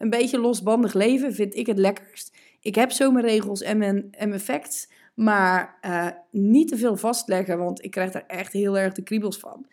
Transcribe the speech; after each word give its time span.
een 0.00 0.10
beetje 0.10 0.38
losbandig 0.38 0.94
leven 0.94 1.34
vind 1.34 1.56
ik 1.56 1.66
het 1.66 1.78
lekkerst. 1.78 2.36
Ik 2.60 2.74
heb 2.74 2.90
zo 2.90 3.10
mijn 3.10 3.24
regels 3.24 3.62
en 3.62 3.78
mijn, 3.78 4.08
en 4.10 4.40
maar 5.14 5.78
uh, 5.86 6.06
niet 6.30 6.68
te 6.68 6.76
veel 6.76 6.96
vastleggen, 6.96 7.58
want 7.58 7.84
ik 7.84 7.90
krijg 7.90 8.10
daar 8.10 8.26
echt 8.26 8.52
heel 8.52 8.78
erg 8.78 8.92
de 8.92 9.02
kriebels 9.02 9.38
van. 9.38 9.66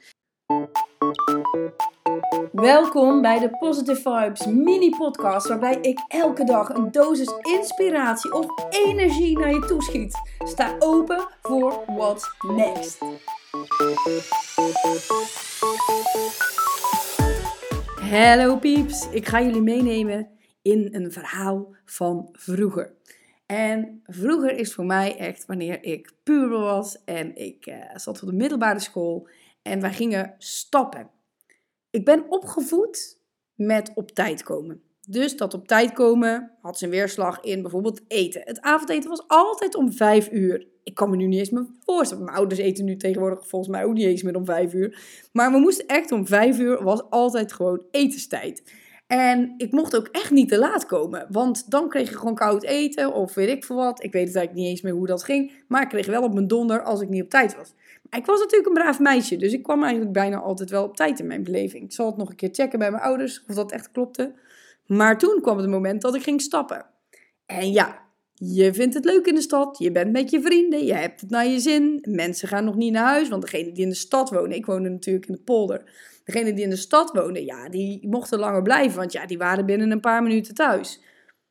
Welkom 2.51 3.21
bij 3.21 3.39
de 3.39 3.49
Positive 3.49 4.01
Vibes 4.01 4.45
mini-podcast, 4.45 5.47
waarbij 5.47 5.77
ik 5.81 5.99
elke 6.07 6.43
dag 6.43 6.69
een 6.69 6.91
dosis 6.91 7.33
inspiratie 7.41 8.33
of 8.33 8.45
energie 8.69 9.39
naar 9.39 9.53
je 9.53 9.59
toeschiet. 9.59 10.21
Sta 10.37 10.75
open 10.79 11.27
voor 11.41 11.83
what's 11.87 12.35
next. 12.55 12.97
Hallo 18.09 18.57
pieps, 18.57 19.09
ik 19.09 19.27
ga 19.27 19.41
jullie 19.41 19.61
meenemen 19.61 20.29
in 20.61 20.89
een 20.91 21.11
verhaal 21.11 21.75
van 21.85 22.29
vroeger. 22.31 22.93
En 23.45 24.01
vroeger 24.05 24.57
is 24.57 24.73
voor 24.73 24.85
mij 24.85 25.17
echt 25.17 25.45
wanneer 25.45 25.83
ik 25.83 26.13
puber 26.23 26.59
was 26.59 27.03
en 27.03 27.35
ik 27.35 27.65
uh, 27.65 27.95
zat 27.95 28.21
op 28.21 28.29
de 28.29 28.35
middelbare 28.35 28.79
school 28.79 29.29
en 29.61 29.81
wij 29.81 29.93
gingen 29.93 30.35
stappen. 30.37 31.09
Ik 31.89 32.05
ben 32.05 32.25
opgevoed 32.29 33.21
met 33.55 33.91
op 33.95 34.11
tijd 34.11 34.43
komen. 34.43 34.81
Dus 35.09 35.37
dat 35.37 35.53
op 35.53 35.67
tijd 35.67 35.93
komen 35.93 36.51
had 36.61 36.77
zijn 36.77 36.91
weerslag 36.91 37.39
in 37.39 37.61
bijvoorbeeld 37.61 38.01
eten. 38.07 38.41
Het 38.43 38.61
avondeten 38.61 39.09
was 39.09 39.23
altijd 39.27 39.75
om 39.75 39.93
vijf 39.93 40.31
uur. 40.31 40.67
Ik 40.83 40.93
kan 40.93 41.09
me 41.09 41.15
nu 41.15 41.25
niet 41.25 41.39
eens 41.39 41.49
meer 41.49 41.65
voorstellen. 41.85 42.23
Mijn 42.23 42.37
ouders 42.37 42.59
eten 42.59 42.85
nu 42.85 42.97
tegenwoordig 42.97 43.47
volgens 43.47 43.71
mij 43.71 43.83
ook 43.83 43.93
niet 43.93 44.05
eens 44.05 44.23
meer 44.23 44.35
om 44.35 44.45
vijf 44.45 44.73
uur. 44.73 44.99
Maar 45.31 45.51
we 45.51 45.57
moesten 45.57 45.87
echt 45.87 46.11
om 46.11 46.27
vijf 46.27 46.59
uur, 46.59 46.83
was 46.83 47.09
altijd 47.09 47.53
gewoon 47.53 47.81
etenstijd. 47.91 48.63
En 49.07 49.53
ik 49.57 49.71
mocht 49.71 49.95
ook 49.95 50.07
echt 50.07 50.31
niet 50.31 50.49
te 50.49 50.59
laat 50.59 50.85
komen. 50.85 51.27
Want 51.29 51.71
dan 51.71 51.89
kreeg 51.89 52.09
je 52.09 52.17
gewoon 52.17 52.35
koud 52.35 52.63
eten 52.63 53.13
of 53.13 53.33
weet 53.33 53.49
ik 53.49 53.65
veel 53.65 53.75
wat. 53.75 54.03
Ik 54.03 54.11
weet 54.11 54.27
het 54.27 54.35
eigenlijk 54.35 54.65
niet 54.65 54.67
eens 54.67 54.81
meer 54.81 54.93
hoe 54.93 55.07
dat 55.07 55.23
ging. 55.23 55.51
Maar 55.67 55.81
ik 55.81 55.89
kreeg 55.89 56.05
wel 56.05 56.23
op 56.23 56.33
mijn 56.33 56.47
donder 56.47 56.83
als 56.83 57.01
ik 57.01 57.09
niet 57.09 57.23
op 57.23 57.29
tijd 57.29 57.55
was. 57.55 57.73
Ik 58.09 58.25
was 58.25 58.39
natuurlijk 58.39 58.67
een 58.67 58.81
braaf 58.81 58.99
meisje, 58.99 59.37
dus 59.37 59.53
ik 59.53 59.63
kwam 59.63 59.81
eigenlijk 59.81 60.13
bijna 60.13 60.37
altijd 60.37 60.69
wel 60.69 60.83
op 60.83 60.95
tijd 60.95 61.19
in 61.19 61.27
mijn 61.27 61.43
beleving. 61.43 61.83
Ik 61.83 61.91
zal 61.91 62.05
het 62.05 62.17
nog 62.17 62.29
een 62.29 62.35
keer 62.35 62.49
checken 62.51 62.79
bij 62.79 62.91
mijn 62.91 63.03
ouders 63.03 63.43
of 63.47 63.55
dat 63.55 63.71
echt 63.71 63.91
klopte. 63.91 64.33
Maar 64.87 65.17
toen 65.17 65.41
kwam 65.41 65.57
het 65.57 65.69
moment 65.69 66.01
dat 66.01 66.15
ik 66.15 66.23
ging 66.23 66.41
stappen. 66.41 66.85
En 67.45 67.71
ja, 67.71 68.07
je 68.33 68.73
vindt 68.73 68.93
het 68.93 69.05
leuk 69.05 69.25
in 69.25 69.35
de 69.35 69.41
stad, 69.41 69.77
je 69.77 69.91
bent 69.91 70.11
met 70.11 70.29
je 70.29 70.41
vrienden, 70.41 70.85
je 70.85 70.93
hebt 70.93 71.21
het 71.21 71.29
naar 71.29 71.47
je 71.47 71.59
zin. 71.59 72.03
Mensen 72.09 72.47
gaan 72.47 72.65
nog 72.65 72.75
niet 72.75 72.91
naar 72.91 73.05
huis, 73.05 73.29
want 73.29 73.41
degene 73.41 73.71
die 73.71 73.83
in 73.83 73.89
de 73.89 73.95
stad 73.95 74.29
wonen, 74.29 74.57
ik 74.57 74.65
woonde 74.65 74.89
natuurlijk 74.89 75.25
in 75.25 75.33
de 75.33 75.41
polder. 75.41 75.83
Degene 76.23 76.53
die 76.53 76.63
in 76.63 76.69
de 76.69 76.75
stad 76.75 77.11
wonen, 77.11 77.45
ja, 77.45 77.69
die 77.69 78.07
mochten 78.07 78.39
langer 78.39 78.61
blijven, 78.61 78.97
want 78.97 79.11
ja, 79.11 79.25
die 79.25 79.37
waren 79.37 79.65
binnen 79.65 79.91
een 79.91 79.99
paar 79.99 80.23
minuten 80.23 80.53
thuis. 80.53 81.01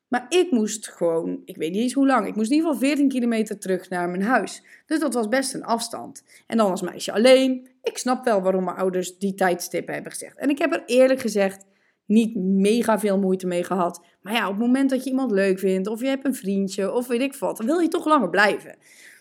Maar 0.09 0.27
ik 0.29 0.51
moest 0.51 0.89
gewoon, 0.89 1.43
ik 1.45 1.57
weet 1.57 1.73
niet 1.73 1.83
eens 1.83 1.93
hoe 1.93 2.07
lang, 2.07 2.27
ik 2.27 2.37
moest 2.37 2.51
in 2.51 2.57
ieder 2.57 2.73
geval 2.73 2.89
14 2.89 3.09
kilometer 3.09 3.59
terug 3.59 3.89
naar 3.89 4.09
mijn 4.09 4.23
huis. 4.23 4.63
Dus 4.87 4.99
dat 4.99 5.15
was 5.15 5.29
best 5.29 5.55
een 5.55 5.65
afstand. 5.65 6.23
En 6.47 6.57
dan 6.57 6.71
als 6.71 6.83
meisje 6.83 7.13
alleen. 7.13 7.69
Ik 7.83 7.99
snap 7.99 8.25
wel 8.25 8.43
waarom 8.43 8.65
mijn 8.65 8.77
ouders 8.77 9.19
die 9.19 9.35
tijdstippen 9.35 9.95
hebben 9.95 10.13
gezegd. 10.13 10.39
En 10.39 10.51
ik 10.51 10.59
heb 10.59 10.73
er 10.73 10.83
eerlijk 10.87 11.21
gezegd 11.21 11.65
niet 12.07 12.37
mega 12.37 12.99
veel 12.99 13.19
moeite 13.19 13.47
mee 13.47 13.65
gehad. 13.65 14.01
Maar 14.21 14.33
ja, 14.33 14.45
op 14.45 14.55
het 14.55 14.67
moment 14.67 14.91
dat 14.91 15.05
je 15.05 15.11
iemand 15.11 15.31
leuk 15.31 15.59
vindt, 15.59 15.89
of 15.89 16.01
je 16.01 16.07
hebt 16.07 16.25
een 16.25 16.35
vriendje, 16.35 16.93
of 16.93 17.07
weet 17.07 17.21
ik 17.21 17.35
wat, 17.35 17.57
dan 17.57 17.67
wil 17.67 17.79
je 17.79 17.89
toch 17.89 18.07
langer 18.07 18.31
blijven. 18.31 18.77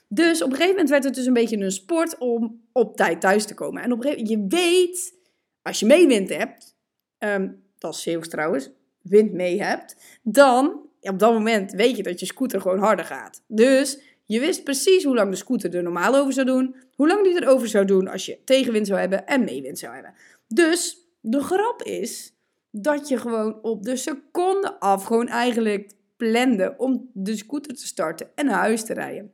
Dus 0.07 0.41
op 0.41 0.49
een 0.49 0.55
gegeven 0.55 0.71
moment 0.71 0.89
werd 0.89 1.03
het 1.03 1.15
dus 1.15 1.25
een 1.25 1.33
beetje 1.33 1.57
een 1.57 1.71
sport 1.71 2.17
om 2.17 2.61
op 2.71 2.95
tijd 2.95 3.21
thuis 3.21 3.45
te 3.45 3.53
komen. 3.53 3.83
En 3.83 3.91
op 3.91 3.97
een 3.97 4.03
gegeven 4.03 4.23
moment, 4.23 4.51
je 4.51 4.57
weet, 4.57 5.13
als 5.61 5.79
je 5.79 5.85
meewind 5.85 6.29
hebt, 6.29 6.75
um, 7.19 7.63
dat 7.77 7.93
is 7.93 8.01
Zeeuws 8.01 8.29
trouwens, 8.29 8.71
wind 9.01 9.31
mee 9.31 9.63
hebt, 9.63 10.19
dan 10.23 10.85
op 11.01 11.19
dat 11.19 11.33
moment 11.33 11.71
weet 11.71 11.97
je 11.97 12.03
dat 12.03 12.19
je 12.19 12.25
scooter 12.25 12.61
gewoon 12.61 12.79
harder 12.79 13.05
gaat. 13.05 13.43
Dus 13.47 13.99
je 14.23 14.39
wist 14.39 14.63
precies 14.63 15.03
hoe 15.03 15.15
lang 15.15 15.29
de 15.29 15.35
scooter 15.35 15.75
er 15.75 15.83
normaal 15.83 16.15
over 16.15 16.33
zou 16.33 16.45
doen, 16.45 16.75
hoe 16.95 17.07
lang 17.07 17.23
die 17.23 17.41
erover 17.41 17.67
zou 17.67 17.85
doen 17.85 18.07
als 18.07 18.25
je 18.25 18.39
tegenwind 18.43 18.87
zou 18.87 18.99
hebben 18.99 19.27
en 19.27 19.43
meewind 19.43 19.79
zou 19.79 19.93
hebben. 19.93 20.13
Dus 20.47 21.07
de 21.21 21.41
grap 21.41 21.83
is 21.83 22.34
dat 22.81 23.07
je 23.07 23.17
gewoon 23.17 23.61
op 23.61 23.83
de 23.83 23.95
seconde 23.95 24.79
af 24.79 25.03
gewoon 25.03 25.27
eigenlijk 25.27 25.91
plande 26.17 26.73
om 26.77 27.09
de 27.13 27.35
scooter 27.35 27.75
te 27.75 27.87
starten 27.87 28.29
en 28.35 28.45
naar 28.45 28.59
huis 28.59 28.83
te 28.83 28.93
rijden. 28.93 29.33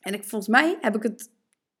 En 0.00 0.14
ik, 0.14 0.24
volgens 0.24 0.50
mij 0.50 0.76
heb 0.80 0.96
ik 0.96 1.02
het 1.02 1.30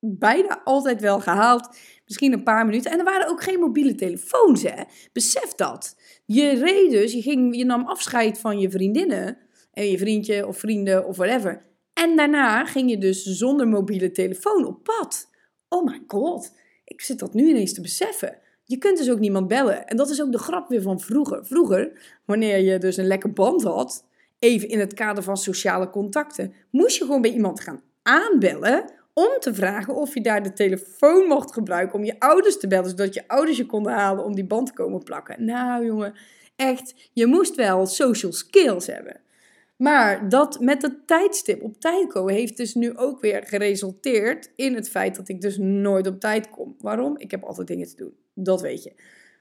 bijna 0.00 0.62
altijd 0.64 1.00
wel 1.00 1.20
gehaald. 1.20 1.76
Misschien 2.04 2.32
een 2.32 2.42
paar 2.42 2.66
minuten. 2.66 2.90
En 2.90 2.98
er 2.98 3.04
waren 3.04 3.28
ook 3.28 3.42
geen 3.42 3.60
mobiele 3.60 3.94
telefoons, 3.94 4.62
hè. 4.62 4.82
Besef 5.12 5.54
dat. 5.54 5.96
Je 6.26 6.48
reed 6.48 6.90
dus, 6.90 7.12
je, 7.12 7.22
ging, 7.22 7.56
je 7.56 7.64
nam 7.64 7.86
afscheid 7.86 8.38
van 8.38 8.58
je 8.58 8.70
vriendinnen. 8.70 9.38
En 9.72 9.90
je 9.90 9.98
vriendje 9.98 10.46
of 10.46 10.58
vrienden 10.58 11.06
of 11.06 11.16
whatever. 11.16 11.66
En 11.92 12.16
daarna 12.16 12.64
ging 12.64 12.90
je 12.90 12.98
dus 12.98 13.22
zonder 13.22 13.68
mobiele 13.68 14.10
telefoon 14.10 14.66
op 14.66 14.82
pad. 14.82 15.30
Oh 15.68 15.84
my 15.84 16.02
god. 16.06 16.52
Ik 16.84 17.00
zit 17.00 17.18
dat 17.18 17.34
nu 17.34 17.48
ineens 17.48 17.72
te 17.72 17.80
beseffen. 17.80 18.41
Je 18.72 18.78
kunt 18.78 18.98
dus 18.98 19.10
ook 19.10 19.18
niemand 19.18 19.48
bellen. 19.48 19.86
En 19.86 19.96
dat 19.96 20.10
is 20.10 20.22
ook 20.22 20.32
de 20.32 20.38
grap 20.38 20.68
weer 20.68 20.82
van 20.82 21.00
vroeger. 21.00 21.46
Vroeger, 21.46 21.92
wanneer 22.24 22.58
je 22.58 22.78
dus 22.78 22.96
een 22.96 23.06
lekker 23.06 23.32
band 23.32 23.62
had, 23.62 24.04
even 24.38 24.68
in 24.68 24.78
het 24.78 24.94
kader 24.94 25.22
van 25.22 25.36
sociale 25.36 25.90
contacten, 25.90 26.52
moest 26.70 26.96
je 26.96 27.04
gewoon 27.04 27.20
bij 27.20 27.30
iemand 27.32 27.60
gaan 27.60 27.82
aanbellen 28.02 28.84
om 29.12 29.30
te 29.40 29.54
vragen 29.54 29.94
of 29.94 30.14
je 30.14 30.20
daar 30.20 30.42
de 30.42 30.52
telefoon 30.52 31.26
mocht 31.26 31.52
gebruiken 31.52 31.98
om 31.98 32.04
je 32.04 32.20
ouders 32.20 32.58
te 32.58 32.66
bellen, 32.66 32.90
zodat 32.90 33.14
je 33.14 33.28
ouders 33.28 33.56
je 33.56 33.66
konden 33.66 33.92
halen 33.92 34.24
om 34.24 34.34
die 34.34 34.46
band 34.46 34.66
te 34.66 34.72
komen 34.72 35.02
plakken. 35.02 35.44
Nou 35.44 35.84
jongen, 35.84 36.14
echt, 36.56 37.10
je 37.12 37.26
moest 37.26 37.54
wel 37.54 37.86
social 37.86 38.32
skills 38.32 38.86
hebben. 38.86 39.20
Maar 39.76 40.28
dat 40.28 40.60
met 40.60 40.82
het 40.82 41.06
tijdstip 41.06 41.62
op 41.62 41.80
tijd 41.80 42.12
komen 42.12 42.34
heeft 42.34 42.56
dus 42.56 42.74
nu 42.74 42.96
ook 42.96 43.20
weer 43.20 43.42
geresulteerd 43.46 44.52
in 44.56 44.74
het 44.74 44.88
feit 44.88 45.16
dat 45.16 45.28
ik 45.28 45.40
dus 45.40 45.58
nooit 45.58 46.06
op 46.06 46.20
tijd 46.20 46.50
kom. 46.50 46.76
Waarom? 46.78 47.18
Ik 47.18 47.30
heb 47.30 47.42
altijd 47.42 47.66
dingen 47.66 47.86
te 47.86 47.96
doen. 47.96 48.21
Dat 48.34 48.60
weet 48.60 48.82
je. 48.82 48.92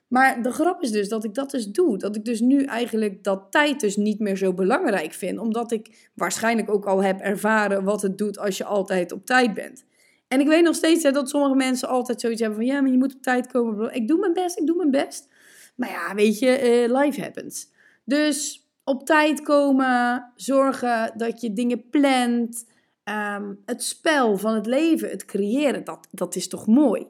Maar 0.07 0.44
de 0.44 0.52
grap 0.52 0.81
is 0.81 0.91
dus 0.91 1.09
dat 1.09 1.24
ik 1.24 1.34
dat 1.34 1.52
dus 1.52 1.68
doe. 1.68 1.97
Dat 1.97 2.16
ik 2.16 2.25
dus 2.25 2.40
nu 2.40 2.63
eigenlijk 2.63 3.24
dat 3.24 3.47
tijd 3.50 3.79
dus 3.79 3.96
niet 3.96 4.19
meer 4.19 4.38
zo 4.38 4.53
belangrijk 4.53 5.13
vind. 5.13 5.40
Omdat 5.40 5.72
ik 5.72 6.09
waarschijnlijk 6.13 6.69
ook 6.69 6.85
al 6.85 7.03
heb 7.03 7.19
ervaren 7.19 7.84
wat 7.84 8.02
het 8.02 8.18
doet 8.18 8.38
als 8.38 8.57
je 8.57 8.63
altijd 8.63 9.12
op 9.12 9.25
tijd 9.25 9.53
bent. 9.53 9.85
En 10.28 10.40
ik 10.40 10.47
weet 10.47 10.63
nog 10.63 10.75
steeds 10.75 11.03
hè, 11.03 11.12
dat 11.12 11.29
sommige 11.29 11.56
mensen 11.56 11.88
altijd 11.88 12.22
zoiets 12.22 12.41
hebben 12.41 12.59
van... 12.59 12.68
Ja, 12.68 12.81
maar 12.81 12.91
je 12.91 12.97
moet 12.97 13.16
op 13.16 13.22
tijd 13.22 13.47
komen. 13.47 13.94
Ik 13.94 14.07
doe 14.07 14.19
mijn 14.19 14.34
best, 14.34 14.57
ik 14.59 14.66
doe 14.66 14.75
mijn 14.75 14.91
best. 14.91 15.28
Maar 15.75 15.90
ja, 15.90 16.16
weet 16.16 16.40
je, 16.40 16.85
uh, 16.88 17.00
life 17.00 17.22
happens. 17.22 17.72
Dus 18.03 18.68
op 18.84 19.06
tijd 19.06 19.41
komen, 19.41 20.31
zorgen 20.35 21.13
dat 21.18 21.41
je 21.41 21.53
dingen 21.53 21.90
plant... 21.90 22.69
Um, 23.03 23.62
het 23.66 23.84
spel 23.84 24.38
van 24.38 24.56
het 24.56 24.66
leven, 24.66 25.09
het 25.09 25.25
creëren, 25.25 25.84
dat, 25.84 26.08
dat 26.12 26.35
is 26.35 26.47
toch 26.47 26.68
mooi? 26.68 27.08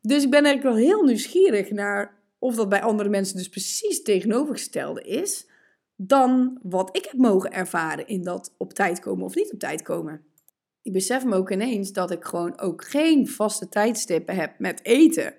Dus 0.00 0.22
ik 0.22 0.30
ben 0.30 0.44
eigenlijk 0.44 0.76
wel 0.76 0.86
heel 0.86 1.02
nieuwsgierig 1.04 1.70
naar 1.70 2.18
of 2.38 2.54
dat 2.54 2.68
bij 2.68 2.82
andere 2.82 3.08
mensen 3.08 3.36
dus 3.36 3.48
precies 3.48 4.02
tegenovergestelde 4.02 5.02
is 5.02 5.48
dan 5.96 6.58
wat 6.62 6.96
ik 6.96 7.04
heb 7.04 7.20
mogen 7.20 7.52
ervaren 7.52 8.06
in 8.06 8.22
dat 8.22 8.54
op 8.56 8.72
tijd 8.72 9.00
komen 9.00 9.24
of 9.24 9.34
niet 9.34 9.52
op 9.52 9.58
tijd 9.58 9.82
komen. 9.82 10.24
Ik 10.82 10.92
besef 10.92 11.24
me 11.24 11.36
ook 11.36 11.50
ineens 11.50 11.92
dat 11.92 12.10
ik 12.10 12.24
gewoon 12.24 12.60
ook 12.60 12.84
geen 12.84 13.28
vaste 13.28 13.68
tijdstippen 13.68 14.34
heb 14.34 14.58
met 14.58 14.84
eten. 14.84 15.34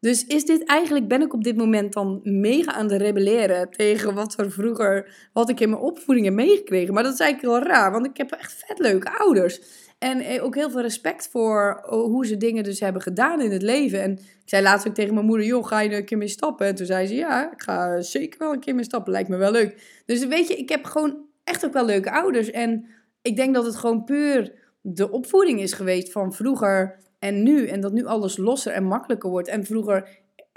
Dus 0.00 0.26
is 0.26 0.44
dit 0.44 0.64
eigenlijk, 0.64 1.08
ben 1.08 1.22
ik 1.22 1.32
op 1.32 1.44
dit 1.44 1.56
moment 1.56 1.92
dan 1.92 2.20
mega 2.22 2.72
aan 2.72 2.90
het 2.90 3.00
rebelleren 3.00 3.70
tegen 3.70 4.14
wat 4.14 4.38
er 4.38 4.50
vroeger, 4.50 5.28
wat 5.32 5.48
ik 5.48 5.60
in 5.60 5.70
mijn 5.70 5.82
opvoeding 5.82 6.26
heb 6.26 6.34
meegekregen. 6.34 6.94
Maar 6.94 7.02
dat 7.02 7.12
is 7.12 7.20
eigenlijk 7.20 7.52
wel 7.52 7.72
raar, 7.72 7.92
want 7.92 8.06
ik 8.06 8.16
heb 8.16 8.30
echt 8.30 8.64
vet 8.66 8.78
leuke 8.78 9.18
ouders. 9.18 9.60
En 10.04 10.20
eh, 10.20 10.44
ook 10.44 10.54
heel 10.54 10.70
veel 10.70 10.80
respect 10.80 11.28
voor 11.28 11.84
oh, 11.90 12.04
hoe 12.04 12.26
ze 12.26 12.36
dingen 12.36 12.64
dus 12.64 12.80
hebben 12.80 13.02
gedaan 13.02 13.40
in 13.40 13.50
het 13.50 13.62
leven. 13.62 14.02
En 14.02 14.12
ik 14.12 14.42
zei 14.44 14.62
laatst 14.62 14.88
ook 14.88 14.94
tegen 14.94 15.14
mijn 15.14 15.26
moeder, 15.26 15.46
joh, 15.46 15.66
ga 15.66 15.80
je 15.80 15.96
een 15.96 16.04
keer 16.04 16.18
mee 16.18 16.28
stappen? 16.28 16.66
En 16.66 16.74
toen 16.74 16.86
zei 16.86 17.06
ze, 17.06 17.14
ja, 17.14 17.52
ik 17.52 17.62
ga 17.62 18.00
zeker 18.00 18.38
wel 18.38 18.52
een 18.52 18.60
keer 18.60 18.74
mee 18.74 18.84
stappen, 18.84 19.12
lijkt 19.12 19.28
me 19.28 19.36
wel 19.36 19.50
leuk. 19.50 20.02
Dus 20.06 20.26
weet 20.26 20.48
je, 20.48 20.56
ik 20.56 20.68
heb 20.68 20.84
gewoon 20.84 21.16
echt 21.44 21.64
ook 21.64 21.72
wel 21.72 21.84
leuke 21.84 22.10
ouders. 22.10 22.50
En 22.50 22.86
ik 23.22 23.36
denk 23.36 23.54
dat 23.54 23.64
het 23.64 23.76
gewoon 23.76 24.04
puur 24.04 24.52
de 24.80 25.10
opvoeding 25.10 25.60
is 25.60 25.72
geweest 25.72 26.12
van 26.12 26.32
vroeger 26.32 26.98
en 27.18 27.42
nu. 27.42 27.66
En 27.66 27.80
dat 27.80 27.92
nu 27.92 28.04
alles 28.04 28.36
losser 28.36 28.72
en 28.72 28.84
makkelijker 28.84 29.30
wordt. 29.30 29.48
En 29.48 29.64
vroeger 29.64 30.08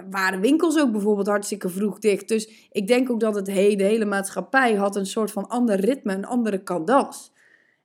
waren 0.09 0.41
winkels 0.41 0.79
ook 0.79 0.91
bijvoorbeeld 0.91 1.27
hartstikke 1.27 1.69
vroeg 1.69 1.99
dicht. 1.99 2.27
Dus 2.27 2.67
ik 2.71 2.87
denk 2.87 3.09
ook 3.11 3.19
dat 3.19 3.35
het 3.35 3.45
de 3.45 3.51
hele 3.51 4.05
maatschappij 4.05 4.73
had 4.73 4.95
een 4.95 5.05
soort 5.05 5.31
van 5.31 5.47
ander 5.47 5.79
ritme, 5.79 6.13
een 6.13 6.25
andere 6.25 6.63
cadans. 6.63 7.35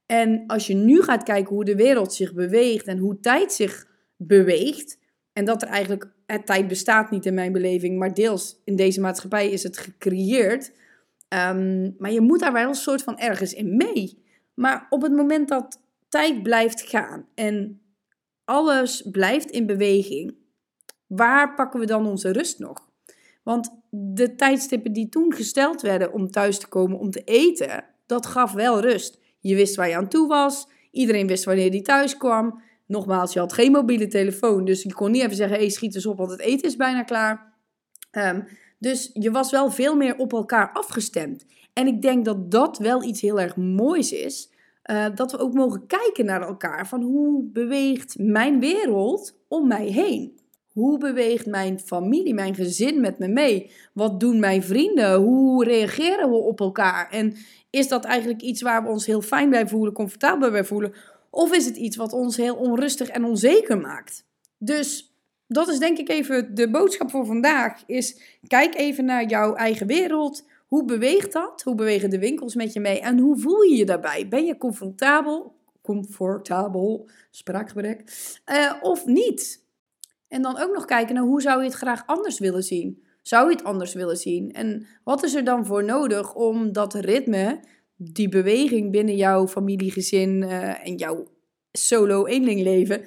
En 0.06 0.44
als 0.46 0.66
je 0.66 0.74
nu 0.74 1.02
gaat 1.02 1.22
kijken 1.22 1.54
hoe 1.54 1.64
de 1.64 1.76
wereld 1.76 2.14
zich 2.14 2.34
beweegt 2.34 2.86
en 2.86 2.98
hoe 2.98 3.20
tijd 3.20 3.52
zich 3.52 3.86
beweegt, 4.16 4.98
en 5.32 5.44
dat 5.44 5.62
er 5.62 5.68
eigenlijk, 5.68 6.08
tijd 6.44 6.68
bestaat 6.68 7.10
niet 7.10 7.26
in 7.26 7.34
mijn 7.34 7.52
beleving, 7.52 7.98
maar 7.98 8.14
deels 8.14 8.60
in 8.64 8.76
deze 8.76 9.00
maatschappij 9.00 9.50
is 9.50 9.62
het 9.62 9.78
gecreëerd. 9.78 10.72
Ehm, 11.28 11.90
maar 11.98 12.12
je 12.12 12.20
moet 12.20 12.40
daar 12.40 12.52
wel 12.52 12.68
een 12.68 12.74
soort 12.74 13.02
van 13.02 13.18
ergens 13.18 13.54
in 13.54 13.76
mee. 13.76 14.24
Maar 14.54 14.86
op 14.90 15.02
het 15.02 15.12
moment 15.12 15.48
dat 15.48 15.80
tijd 16.08 16.42
blijft 16.42 16.80
gaan 16.80 17.26
en 17.34 17.80
alles 18.44 19.08
blijft 19.10 19.50
in 19.50 19.66
beweging, 19.66 20.34
waar 21.06 21.54
pakken 21.54 21.80
we 21.80 21.86
dan 21.86 22.06
onze 22.06 22.32
rust 22.32 22.58
nog? 22.58 22.90
Want 23.42 23.82
de 23.90 24.34
tijdstippen 24.34 24.92
die 24.92 25.08
toen 25.08 25.32
gesteld 25.32 25.82
werden 25.82 26.12
om 26.12 26.30
thuis 26.30 26.58
te 26.58 26.68
komen 26.68 26.98
om 26.98 27.10
te 27.10 27.24
eten, 27.24 27.84
dat 28.06 28.26
gaf 28.26 28.52
wel 28.52 28.80
rust. 28.80 29.20
Je 29.42 29.54
wist 29.54 29.74
waar 29.74 29.88
je 29.88 29.96
aan 29.96 30.08
toe 30.08 30.28
was. 30.28 30.68
Iedereen 30.90 31.26
wist 31.26 31.44
wanneer 31.44 31.70
die 31.70 31.82
thuis 31.82 32.16
kwam. 32.16 32.62
Nogmaals, 32.86 33.32
je 33.32 33.38
had 33.38 33.52
geen 33.52 33.72
mobiele 33.72 34.06
telefoon, 34.06 34.64
dus 34.64 34.82
je 34.82 34.94
kon 34.94 35.10
niet 35.10 35.22
even 35.22 35.36
zeggen: 35.36 35.56
hey, 35.56 35.68
schiet 35.68 35.94
eens 35.94 36.06
op, 36.06 36.18
want 36.18 36.30
het 36.30 36.40
eten 36.40 36.68
is 36.68 36.76
bijna 36.76 37.02
klaar. 37.02 37.52
Ehm, 38.10 38.40
dus 38.78 39.10
je 39.12 39.30
was 39.30 39.50
wel 39.50 39.70
veel 39.70 39.96
meer 39.96 40.16
op 40.16 40.32
elkaar 40.32 40.72
afgestemd. 40.72 41.44
En 41.72 41.86
ik 41.86 42.02
denk 42.02 42.24
dat 42.24 42.50
dat 42.50 42.78
wel 42.78 43.02
iets 43.02 43.20
heel 43.20 43.40
erg 43.40 43.56
moois 43.56 44.12
is. 44.12 44.50
Uh, 44.90 45.06
dat 45.14 45.32
we 45.32 45.38
ook 45.38 45.54
mogen 45.54 45.86
kijken 45.86 46.24
naar 46.24 46.42
elkaar 46.42 46.88
van 46.88 47.02
hoe 47.02 47.44
beweegt 47.44 48.18
mijn 48.18 48.60
wereld 48.60 49.38
om 49.48 49.68
mij 49.68 49.86
heen? 49.86 50.40
Hoe 50.72 50.98
beweegt 50.98 51.46
mijn 51.46 51.78
familie, 51.78 52.34
mijn 52.34 52.54
gezin 52.54 53.00
met 53.00 53.18
me 53.18 53.28
mee? 53.28 53.70
Wat 53.92 54.20
doen 54.20 54.40
mijn 54.40 54.62
vrienden? 54.62 55.14
Hoe 55.14 55.64
reageren 55.64 56.30
we 56.30 56.36
op 56.36 56.60
elkaar? 56.60 57.10
En 57.10 57.36
is 57.70 57.88
dat 57.88 58.04
eigenlijk 58.04 58.42
iets 58.42 58.62
waar 58.62 58.82
we 58.82 58.88
ons 58.88 59.06
heel 59.06 59.22
fijn 59.22 59.50
bij 59.50 59.68
voelen, 59.68 59.92
comfortabel 59.92 60.50
bij 60.50 60.64
voelen? 60.64 60.94
Of 61.30 61.54
is 61.54 61.64
het 61.64 61.76
iets 61.76 61.96
wat 61.96 62.12
ons 62.12 62.36
heel 62.36 62.54
onrustig 62.54 63.08
en 63.08 63.24
onzeker 63.24 63.78
maakt? 63.78 64.24
Dus 64.58 65.16
dat 65.46 65.68
is 65.68 65.78
denk 65.78 65.98
ik 65.98 66.08
even 66.08 66.54
de 66.54 66.70
boodschap 66.70 67.10
voor 67.10 67.26
vandaag. 67.26 67.82
Is 67.86 68.20
kijk 68.46 68.74
even 68.74 69.04
naar 69.04 69.26
jouw 69.26 69.54
eigen 69.54 69.86
wereld. 69.86 70.44
Hoe 70.66 70.84
beweegt 70.84 71.32
dat? 71.32 71.62
Hoe 71.62 71.74
bewegen 71.74 72.10
de 72.10 72.18
winkels 72.18 72.54
met 72.54 72.72
je 72.72 72.80
mee? 72.80 73.00
En 73.00 73.18
hoe 73.18 73.38
voel 73.38 73.62
je 73.62 73.76
je 73.76 73.84
daarbij? 73.84 74.28
Ben 74.28 74.44
je 74.44 74.56
comfortabel? 74.56 75.54
Comfortabel, 75.82 77.08
spraakgebrek. 77.30 78.02
Uh, 78.46 78.72
of 78.80 79.06
niet? 79.06 79.61
En 80.32 80.42
dan 80.42 80.58
ook 80.58 80.74
nog 80.74 80.84
kijken 80.84 81.14
naar 81.14 81.24
hoe 81.24 81.42
zou 81.42 81.58
je 81.58 81.68
het 81.68 81.76
graag 81.76 82.02
anders 82.06 82.38
willen 82.38 82.62
zien? 82.62 83.02
Zou 83.22 83.50
je 83.50 83.56
het 83.56 83.64
anders 83.64 83.94
willen 83.94 84.16
zien? 84.16 84.52
En 84.52 84.86
wat 85.04 85.24
is 85.24 85.34
er 85.34 85.44
dan 85.44 85.66
voor 85.66 85.84
nodig 85.84 86.34
om 86.34 86.72
dat 86.72 86.94
ritme, 86.94 87.60
die 87.96 88.28
beweging 88.28 88.90
binnen 88.90 89.16
jouw 89.16 89.48
familiegezin 89.48 90.42
uh, 90.42 90.86
en 90.86 90.94
jouw 90.94 91.26
solo 91.72 92.26
eenlingleven, 92.26 93.04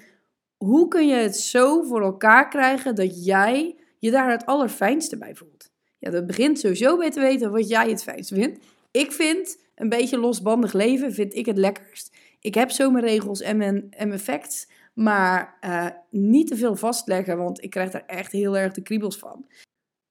hoe 0.57 0.87
kun 0.87 1.07
je 1.07 1.15
het 1.15 1.37
zo 1.37 1.81
voor 1.81 2.01
elkaar 2.01 2.49
krijgen 2.49 2.95
dat 2.95 3.25
jij 3.25 3.75
je 3.99 4.11
daar 4.11 4.31
het 4.31 4.45
allerfijnste 4.45 5.17
bij 5.17 5.35
voelt? 5.35 5.71
Ja, 5.99 6.11
dat 6.11 6.27
begint 6.27 6.59
sowieso 6.59 6.97
bij 6.97 7.11
te 7.11 7.19
weten 7.19 7.51
wat 7.51 7.69
jij 7.69 7.89
het 7.89 8.03
fijnst 8.03 8.33
vindt. 8.33 8.65
Ik 8.91 9.11
vind 9.11 9.57
een 9.75 9.89
beetje 9.89 10.17
losbandig 10.17 10.73
leven, 10.73 11.13
vind 11.13 11.35
ik 11.35 11.45
het 11.45 11.57
lekkerst. 11.57 12.15
Ik 12.39 12.55
heb 12.55 12.71
zo 12.71 12.91
mijn 12.91 13.05
regels 13.05 13.41
en 13.41 13.57
mijn, 13.57 13.87
en 13.89 14.09
maar 14.95 15.57
uh, 15.61 15.87
niet 16.09 16.47
te 16.47 16.55
veel 16.55 16.75
vastleggen, 16.75 17.37
want 17.37 17.63
ik 17.63 17.69
krijg 17.69 17.91
daar 17.91 18.05
echt 18.05 18.31
heel 18.31 18.57
erg 18.57 18.73
de 18.73 18.81
kriebels 18.81 19.17
van. 19.17 19.45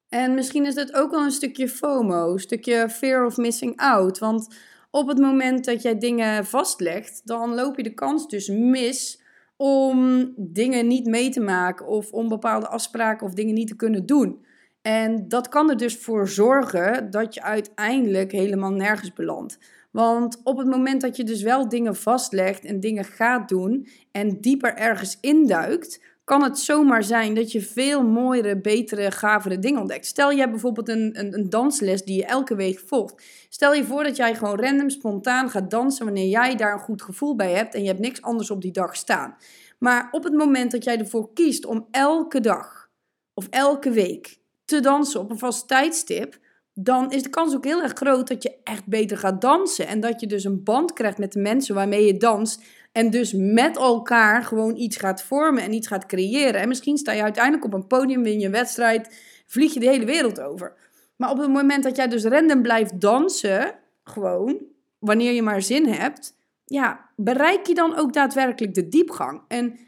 En 0.09 0.35
misschien 0.35 0.67
is 0.67 0.75
het 0.75 0.95
ook 0.95 1.11
wel 1.11 1.25
een 1.25 1.31
stukje 1.31 1.69
FOMO, 1.69 2.33
een 2.33 2.39
stukje 2.39 2.89
fear 2.89 3.27
of 3.27 3.37
missing 3.37 3.77
out. 3.77 4.19
Want 4.19 4.55
op 4.91 5.09
het 5.09 5.19
moment 5.19 5.65
dat 5.65 5.83
jij 5.83 5.99
dingen 5.99 6.47
vastlegt, 6.47 7.21
dan 7.25 7.55
loop 7.55 7.77
je 7.77 7.83
de 7.83 7.95
kans 7.95 8.29
dus 8.29 8.49
mis 8.49 9.23
om 9.57 10.33
dingen 10.37 10.87
niet 10.87 11.07
mee 11.07 11.31
te 11.31 11.41
maken 11.41 11.87
of 11.87 12.13
om 12.13 12.29
bepaalde 12.29 12.69
afspraken 12.69 13.27
of 13.27 13.35
dingen 13.35 13.55
niet 13.55 13.69
te 13.69 13.77
kunnen 13.77 14.07
doen. 14.07 14.47
En 14.83 15.29
dat 15.29 15.49
kan 15.49 15.71
er 15.71 15.77
dus 15.77 15.97
voor 15.97 16.29
zorgen 16.29 17.11
dat 17.11 17.35
je 17.35 17.43
uiteindelijk 17.43 18.33
helemaal 18.33 18.73
nergens 18.73 19.13
belandt. 19.13 19.59
Want 19.95 20.41
op 20.45 20.59
het 20.59 20.67
moment 20.67 21.01
dat 21.01 21.17
je 21.17 21.25
dus 21.25 21.43
wel 21.43 21.69
dingen 21.69 21.97
vastlegt 21.97 22.65
en 22.65 22.81
dingen 22.81 23.05
gaat 23.05 23.49
doen 23.49 23.89
en 24.13 24.41
dieper 24.41 24.75
ergens 24.75 25.19
induikt, 25.21 26.01
kan 26.25 26.43
het 26.43 26.59
zomaar 26.59 27.05
zijn 27.05 27.35
dat 27.35 27.53
je 27.53 27.61
veel 27.61 28.03
mooiere, 28.03 28.61
betere, 28.61 29.11
gavere 29.11 29.59
dingen 29.59 29.81
ontdekt. 29.81 30.07
Stel 30.07 30.31
hebt 30.31 30.51
bijvoorbeeld 30.51 30.89
een, 30.89 31.19
een, 31.19 31.35
een, 31.35 31.51
dansles 31.51 32.05
die 32.05 32.17
je 32.17 32.25
elke 32.25 32.55
week 32.55 32.79
volgt. 32.79 33.23
Stel 33.49 33.75
je 33.75 33.85
voor 33.85 34.03
dat 34.03 34.17
jij 34.17 34.35
gewoon 34.35 34.61
random, 34.61 34.91
spontaan 34.91 35.51
gaat 35.51 35.71
dansen 35.71 36.05
wanneer 36.05 36.29
jij 36.29 36.57
daar 36.57 36.73
een 36.73 36.79
goed 36.79 37.03
gevoel 37.03 37.37
bij 37.37 37.53
hebt 37.53 37.75
en 37.75 37.81
je 37.81 37.89
hebt 37.89 38.01
niks 38.01 38.23
anders 38.23 38.51
op 38.51 38.63
die 38.63 38.73
dag 38.73 38.97
staan. 38.97 39.37
Maar 39.79 40.09
op 40.11 40.25
het 40.25 40.35
moment 40.35 40.71
dat 40.71 40.85
jij 40.85 40.99
ervoor 40.99 41.33
kiest 41.33 41.67
om 41.67 41.87
elke 41.91 42.41
dag 42.41 42.91
of 43.35 43.47
elke 43.51 43.91
week 43.91 44.39
te 44.65 44.81
dansen 44.81 45.21
op 45.21 45.31
een 45.31 45.39
vast 45.39 45.69
tijdstip, 45.69 46.39
dan 46.75 47.11
is 47.11 47.23
de 47.23 47.31
kans 47.31 47.55
ook 47.55 47.65
heel 47.65 47.83
erg 47.83 47.93
groot 47.93 48.29
dat 48.29 48.43
je 48.43 48.57
echt 48.65 48.87
beter 48.87 49.19
gaat 49.19 49.41
dansen. 49.41 49.87
En 49.87 50.01
dat 50.01 50.21
je 50.21 50.27
dus 50.27 50.45
een 50.45 50.63
band 50.63 50.93
krijgt 50.93 51.19
met 51.19 51.33
de 51.33 51.41
mensen 51.41 51.75
waarmee 51.75 52.07
je 52.07 52.17
danst. 52.17 52.63
En 52.93 53.11
dus 53.11 53.33
met 53.33 53.77
elkaar 53.77 54.45
gewoon 54.45 54.77
iets 54.77 54.97
gaat 54.97 55.23
vormen 55.23 55.63
en 55.63 55.73
iets 55.73 55.87
gaat 55.87 56.07
creëren. 56.07 56.61
En 56.61 56.69
misschien 56.69 56.97
sta 56.97 57.13
je 57.13 57.23
uiteindelijk 57.23 57.65
op 57.65 57.75
een 57.75 57.87
podium, 57.87 58.23
win 58.23 58.41
je 58.41 58.47
een 58.47 58.53
wedstrijd, 58.53 59.21
vlieg 59.47 59.75
je 59.75 59.81
de 59.81 59.89
hele 59.89 60.05
wereld 60.05 60.41
over. 60.41 60.77
Maar 61.17 61.31
op 61.31 61.39
het 61.39 61.53
moment 61.53 61.83
dat 61.83 61.97
jij 61.97 62.09
dus 62.09 62.25
random 62.25 62.63
blijft 62.63 63.01
dansen, 63.01 63.75
gewoon, 64.05 64.59
wanneer 64.99 65.33
je 65.33 65.43
maar 65.43 65.63
zin 65.63 65.87
hebt, 65.87 66.37
ja, 66.65 67.11
bereik 67.17 67.67
je 67.67 67.75
dan 67.75 67.97
ook 67.97 68.13
daadwerkelijk 68.13 68.75
de 68.75 68.89
diepgang. 68.89 69.43
En 69.49 69.79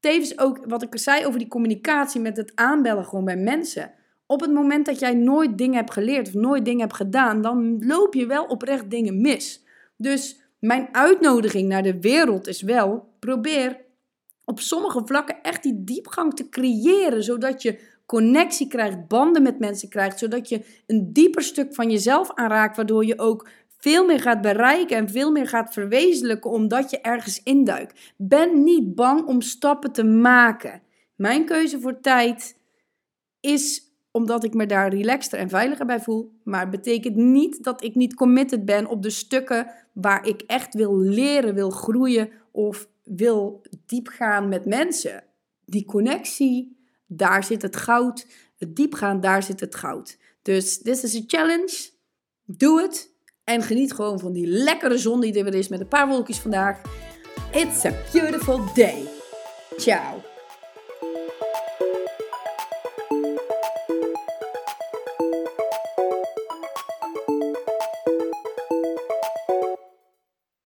tevens 0.00 0.38
ook 0.38 0.64
wat 0.66 0.82
ik 0.82 0.98
zei 0.98 1.26
over 1.26 1.38
die 1.38 1.48
communicatie 1.48 2.20
met 2.20 2.36
het 2.36 2.52
aanbellen 2.54 3.04
gewoon 3.04 3.24
bij 3.24 3.36
mensen. 3.36 3.92
Op 4.34 4.40
het 4.40 4.52
moment 4.52 4.86
dat 4.86 4.98
jij 4.98 5.14
nooit 5.14 5.58
dingen 5.58 5.76
hebt 5.76 5.92
geleerd 5.92 6.26
of 6.26 6.34
nooit 6.34 6.64
dingen 6.64 6.80
hebt 6.80 6.94
gedaan, 6.94 7.42
dan 7.42 7.86
loop 7.86 8.14
je 8.14 8.26
wel 8.26 8.44
oprecht 8.44 8.90
dingen 8.90 9.20
mis. 9.20 9.64
Dus 9.96 10.40
mijn 10.58 10.88
uitnodiging 10.92 11.68
naar 11.68 11.82
de 11.82 12.00
wereld 12.00 12.46
is 12.46 12.62
wel: 12.62 13.14
probeer 13.18 13.80
op 14.44 14.60
sommige 14.60 15.02
vlakken 15.04 15.42
echt 15.42 15.62
die 15.62 15.84
diepgang 15.84 16.34
te 16.34 16.48
creëren, 16.48 17.22
zodat 17.22 17.62
je 17.62 17.80
connectie 18.06 18.66
krijgt, 18.66 19.08
banden 19.08 19.42
met 19.42 19.58
mensen 19.58 19.88
krijgt, 19.88 20.18
zodat 20.18 20.48
je 20.48 20.64
een 20.86 21.12
dieper 21.12 21.42
stuk 21.42 21.74
van 21.74 21.90
jezelf 21.90 22.34
aanraakt, 22.34 22.76
waardoor 22.76 23.04
je 23.04 23.18
ook 23.18 23.48
veel 23.78 24.04
meer 24.04 24.20
gaat 24.20 24.40
bereiken 24.40 24.96
en 24.96 25.08
veel 25.08 25.30
meer 25.30 25.48
gaat 25.48 25.72
verwezenlijken 25.72 26.50
omdat 26.50 26.90
je 26.90 27.00
ergens 27.00 27.42
induikt. 27.42 28.14
Ben 28.16 28.62
niet 28.62 28.94
bang 28.94 29.26
om 29.26 29.40
stappen 29.40 29.92
te 29.92 30.04
maken. 30.04 30.82
Mijn 31.16 31.44
keuze 31.44 31.80
voor 31.80 32.00
tijd 32.00 32.56
is 33.40 33.92
omdat 34.14 34.44
ik 34.44 34.54
me 34.54 34.66
daar 34.66 34.88
relaxter 34.88 35.38
en 35.38 35.48
veiliger 35.48 35.86
bij 35.86 36.00
voel. 36.00 36.32
Maar 36.44 36.60
het 36.60 36.70
betekent 36.70 37.16
niet 37.16 37.64
dat 37.64 37.82
ik 37.82 37.94
niet 37.94 38.14
committed 38.14 38.64
ben 38.64 38.86
op 38.86 39.02
de 39.02 39.10
stukken 39.10 39.70
waar 39.92 40.26
ik 40.26 40.40
echt 40.40 40.74
wil 40.74 40.98
leren, 40.98 41.54
wil 41.54 41.70
groeien 41.70 42.30
of 42.50 42.88
wil 43.02 43.62
diepgaan 43.86 44.48
met 44.48 44.64
mensen. 44.64 45.24
Die 45.64 45.84
connectie, 45.84 46.76
daar 47.06 47.44
zit 47.44 47.62
het 47.62 47.76
goud. 47.76 48.26
Het 48.56 48.76
diepgaan, 48.76 49.20
daar 49.20 49.42
zit 49.42 49.60
het 49.60 49.74
goud. 49.74 50.18
Dus 50.42 50.82
this 50.82 51.02
is 51.02 51.16
a 51.16 51.22
challenge. 51.26 51.90
Doe 52.44 52.82
het. 52.82 53.12
En 53.44 53.62
geniet 53.62 53.92
gewoon 53.92 54.18
van 54.18 54.32
die 54.32 54.46
lekkere 54.46 54.98
zon 54.98 55.20
die 55.20 55.38
er 55.38 55.44
weer 55.44 55.54
is 55.54 55.68
met 55.68 55.80
een 55.80 55.88
paar 55.88 56.08
wolkjes 56.08 56.40
vandaag. 56.40 56.80
It's 57.52 57.84
a 57.84 57.92
beautiful 58.12 58.60
day. 58.74 59.08
Ciao. 59.76 60.33